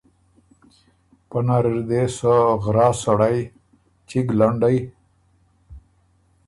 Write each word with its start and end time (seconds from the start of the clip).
پۀ 1.29 1.37
منځ 1.39 1.45
نر 1.47 1.65
اِر 1.69 1.77
دې 1.89 2.01
سۀ 2.17 2.33
غراس 2.63 2.97
سړئ 3.03 3.37
چِګ 4.09 4.27
لنډئ، 4.39 4.77